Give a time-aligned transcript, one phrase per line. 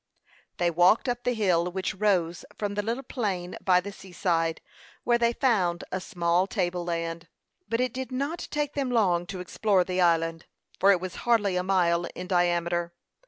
[0.57, 4.59] They walked up the hill which rose from the little plain by the sea side,
[5.03, 7.27] where they found a small table land.
[7.69, 10.47] But it did not take them long to explore the island,
[10.79, 12.95] for it was hardly a mile in diameter.